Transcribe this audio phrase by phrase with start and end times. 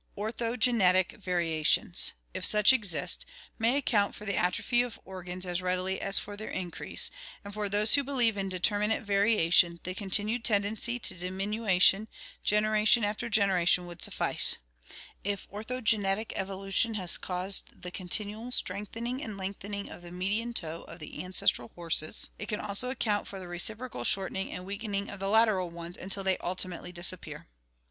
[0.17, 3.23] Orthogenetic variations, if such exist,
[3.59, 7.11] may account for the atrophy of organs as readily as for their increase,
[7.45, 12.07] and for those who believe in determinate variation, the continued tendency to diminu tion,
[12.43, 14.57] generation after generation, would suffice.
[15.23, 20.97] If orthogenetic evolution has caused the continual strengthening and lengthening of the median toe of
[20.97, 25.29] the ancestral horses, it can also account for the reciprocal shortening and weakening of the
[25.29, 27.49] lateral ones until they ultimately disappear.